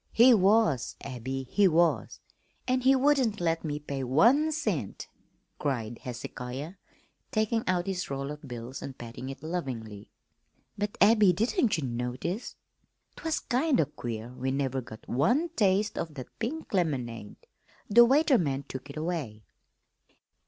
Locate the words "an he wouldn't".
2.67-3.39